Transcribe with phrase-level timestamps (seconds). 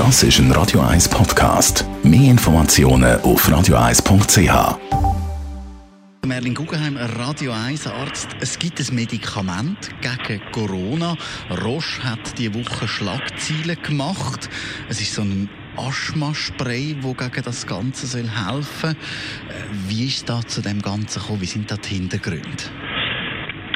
[0.00, 1.84] Das ist ein Radio 1 Podcast.
[2.02, 4.78] Mehr Informationen auf radio1.ch.
[6.26, 8.28] Merlin Guggenheim, Radio 1 Arzt.
[8.40, 11.18] Es gibt ein Medikament gegen Corona.
[11.62, 14.48] Roche hat diese Woche Schlagzeilen gemacht.
[14.88, 18.96] Es ist so ein Asthma-Spray, das gegen das Ganze helfen soll.
[19.86, 21.42] Wie ist da zu dem Ganzen gekommen?
[21.42, 22.48] Wie sind da die Hintergründe?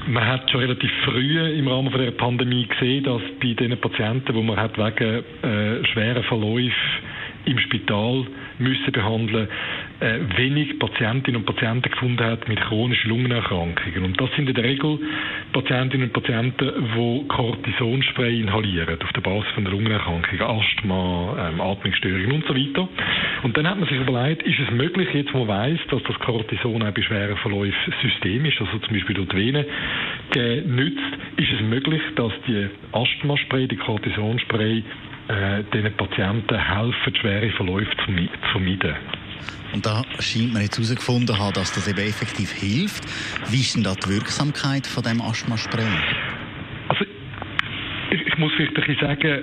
[0.06, 4.42] Man hat schon relativ früh im Rahmen der Pandemie gesehen, dass bei den Patienten, die
[4.42, 6.72] man hat wegen äh, schweren Verläufen
[7.46, 8.26] im Spital
[8.58, 9.48] müssen behandeln
[10.00, 14.04] äh, wenig Patientinnen und Patienten gefunden hat mit chronischen Lungenerkrankungen.
[14.04, 14.98] Und das sind in der Regel
[15.54, 22.32] Patientinnen und Patienten, die Cortisonspray inhalieren, auf der Basis von der Lungenerkrankungen, Asthma, ähm, Atmungsstörungen
[22.32, 22.88] und so weiter.
[23.44, 26.82] Und dann hat man sich überlegt, ist es möglich, jetzt man weiß, dass das Cortison
[26.82, 29.64] auch bei schweren Verläufen systemisch, also zum Beispiel durch die Vene,
[30.32, 34.82] genützt, ist es möglich, dass die Asthmaspray, die Cortisonspray,
[35.28, 38.12] äh, diesen Patienten helfen, schwere Verläufe zu
[38.50, 38.94] vermeiden.
[39.72, 43.04] Und da scheint man jetzt herausgefunden haben, dass das eben effektiv hilft.
[43.50, 45.84] Wie ist denn da die Wirksamkeit von dem Asthmaspray?
[46.88, 47.04] Also,
[48.10, 49.42] ich, muss vielleicht ein bisschen sagen,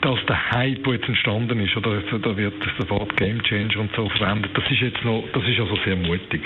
[0.00, 3.90] dass der Hype, der jetzt entstanden ist, oder da wird das Wort Game Changer und
[3.94, 6.40] so verwendet, das ist jetzt noch, das ist also sehr mutig.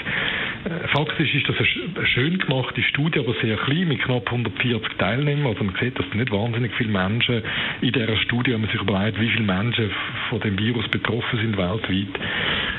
[0.93, 5.47] Faktisch ist das eine schön gemachte Studie, aber sehr klein, mit knapp 140 Teilnehmern.
[5.53, 7.43] Also man sieht, dass nicht wahnsinnig viele Menschen
[7.83, 9.91] in dieser Studie, wenn man sich überlegt, wie viele Menschen
[10.29, 12.21] von dem Virus betroffen sind weltweit.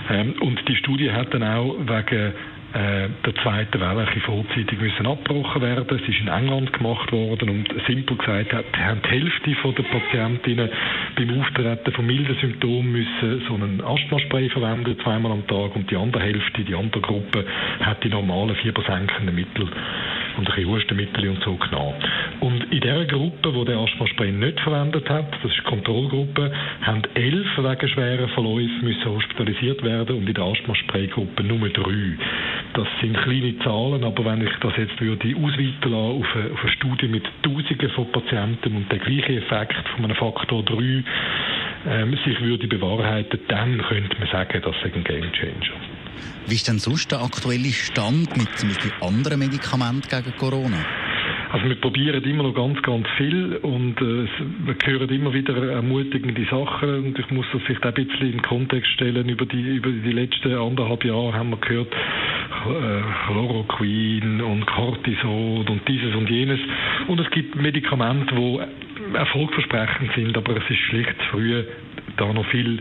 [0.09, 2.33] Ähm, und die Studie hat dann auch wegen
[2.73, 5.85] äh, der zweiten Welle vorzeitig müssen abgebrochen werden.
[5.89, 10.69] Es ist in England gemacht worden und simpel gesagt haben die Hälfte der Patientinnen
[11.17, 15.95] beim Auftreten von milden Symptomen müssen so einen Asthmaspray verwenden, zweimal am Tag und die
[15.95, 17.43] andere Hälfte, die andere Gruppe,
[17.79, 19.67] hat die normalen fiebersenkenden Mittel
[20.37, 21.95] und ein bisschen Hustenmittel und so genommen.
[22.39, 26.51] Und in dieser Gruppe, die der Asthmaspray nicht verwendet hat, das ist die Kontrollgruppe,
[26.83, 32.17] haben elf wegen schweren Verläufen müssen hospitalisiert werden und in der Asthmaspray-Gruppe nur drei.
[32.77, 36.61] Das sind kleine Zahlen, aber wenn ich das jetzt würde ausweiten lassen auf eine, auf
[36.61, 41.03] eine Studie mit Tausenden von Patienten und der gleiche Effekt von einem Faktor 3
[41.87, 45.73] ähm, sich würde bewahrheiten, dann könnte man sagen, das ist ein Game Changer.
[46.45, 50.77] Wie ist denn sonst der aktuelle Stand mit zum Beispiel anderen Medikamenten gegen Corona?
[51.49, 54.27] Also wir probieren immer noch ganz, ganz viel und äh,
[54.65, 58.41] wir hören immer wieder ermutigende Sachen und ich muss das vielleicht auch ein bisschen in
[58.41, 59.29] Kontext stellen.
[59.29, 65.87] Über die, über die letzten anderthalb Jahre haben wir gehört, äh, Chloroquin und Cortison und
[65.87, 66.59] dieses und jenes.
[67.07, 68.59] Und es gibt Medikamente, die
[69.15, 71.63] erfolgversprechend sind, aber es ist schlicht früh,
[72.17, 72.79] da noch viel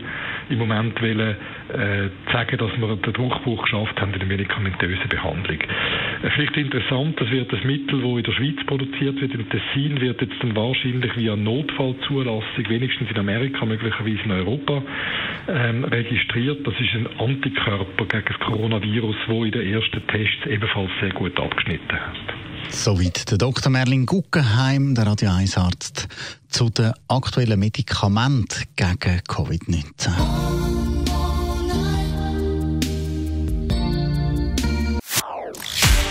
[0.49, 5.59] im Moment wollen, äh, sagen, dass wir den Durchbruch geschafft haben in der medikamentösen Behandlung.
[5.59, 10.01] Äh, vielleicht interessant, das wird das Mittel, das in der Schweiz produziert wird, im Tessin,
[10.01, 14.81] wird jetzt dann wahrscheinlich via Notfallzulassung, wenigstens in Amerika, möglicherweise in Europa,
[15.47, 16.65] ähm, registriert.
[16.65, 21.39] Das ist ein Antikörper gegen das Coronavirus, wo in den ersten Tests ebenfalls sehr gut
[21.39, 22.37] abgeschnitten hat.
[22.69, 23.71] Soweit der Dr.
[23.71, 26.07] Merlin Guggenheim, der Radio 1 Arzt,
[26.49, 30.11] zu den aktuellen Medikamenten gegen Covid-19.